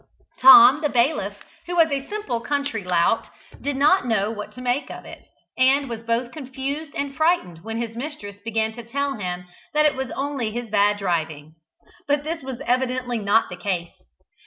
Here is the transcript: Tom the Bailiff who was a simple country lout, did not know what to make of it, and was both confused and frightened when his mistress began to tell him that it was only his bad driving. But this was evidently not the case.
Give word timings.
Tom 0.39 0.81
the 0.81 0.89
Bailiff 0.89 1.45
who 1.67 1.75
was 1.75 1.91
a 1.91 2.09
simple 2.09 2.39
country 2.39 2.83
lout, 2.83 3.27
did 3.61 3.75
not 3.75 4.07
know 4.07 4.31
what 4.31 4.51
to 4.53 4.59
make 4.59 4.89
of 4.89 5.05
it, 5.05 5.27
and 5.59 5.87
was 5.87 6.01
both 6.01 6.31
confused 6.31 6.95
and 6.95 7.15
frightened 7.15 7.59
when 7.63 7.79
his 7.79 7.95
mistress 7.95 8.37
began 8.43 8.73
to 8.73 8.81
tell 8.83 9.13
him 9.19 9.45
that 9.75 9.85
it 9.85 9.93
was 9.95 10.09
only 10.15 10.49
his 10.49 10.71
bad 10.71 10.97
driving. 10.97 11.53
But 12.07 12.23
this 12.23 12.41
was 12.41 12.61
evidently 12.65 13.19
not 13.19 13.49
the 13.49 13.57
case. 13.57 13.91